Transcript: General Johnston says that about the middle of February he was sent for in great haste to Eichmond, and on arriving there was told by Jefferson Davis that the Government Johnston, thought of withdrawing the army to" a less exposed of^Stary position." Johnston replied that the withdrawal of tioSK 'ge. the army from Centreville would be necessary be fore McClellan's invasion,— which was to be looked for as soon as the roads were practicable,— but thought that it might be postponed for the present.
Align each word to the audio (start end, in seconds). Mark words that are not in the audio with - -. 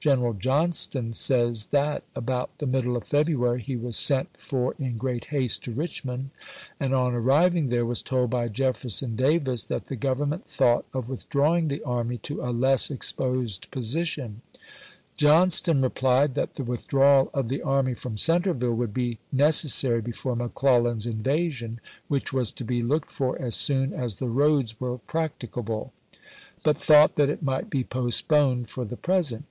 General 0.00 0.32
Johnston 0.34 1.12
says 1.12 1.66
that 1.66 2.02
about 2.14 2.50
the 2.58 2.66
middle 2.66 2.96
of 2.96 3.04
February 3.04 3.60
he 3.62 3.76
was 3.76 3.96
sent 3.96 4.36
for 4.36 4.74
in 4.78 4.96
great 4.96 5.26
haste 5.26 5.62
to 5.64 5.72
Eichmond, 5.74 6.30
and 6.80 6.94
on 6.94 7.14
arriving 7.14 7.66
there 7.66 7.86
was 7.86 8.02
told 8.02 8.30
by 8.30 8.46
Jefferson 8.48 9.14
Davis 9.14 9.64
that 9.64 9.86
the 9.86 9.96
Government 9.96 10.42
Johnston, 10.44 10.58
thought 10.58 10.84
of 10.92 11.08
withdrawing 11.08 11.68
the 11.68 11.82
army 11.82 12.16
to" 12.18 12.42
a 12.42 12.50
less 12.50 12.90
exposed 12.92 13.62
of^Stary 13.62 13.70
position." 13.72 14.42
Johnston 15.16 15.80
replied 15.82 16.34
that 16.34 16.54
the 16.54 16.64
withdrawal 16.64 17.30
of 17.34 17.44
tioSK 17.46 17.46
'ge. 17.46 17.48
the 17.50 17.62
army 17.62 17.94
from 17.94 18.16
Centreville 18.16 18.74
would 18.74 18.94
be 18.94 19.18
necessary 19.32 20.00
be 20.00 20.12
fore 20.12 20.36
McClellan's 20.36 21.06
invasion,— 21.06 21.80
which 22.08 22.32
was 22.32 22.50
to 22.52 22.64
be 22.64 22.82
looked 22.84 23.10
for 23.12 23.40
as 23.40 23.54
soon 23.56 23.92
as 23.92 24.16
the 24.16 24.28
roads 24.28 24.80
were 24.80 24.98
practicable,— 24.98 25.92
but 26.64 26.78
thought 26.78 27.14
that 27.16 27.28
it 27.30 27.42
might 27.42 27.68
be 27.70 27.82
postponed 27.84 28.68
for 28.68 28.84
the 28.84 28.96
present. 28.96 29.44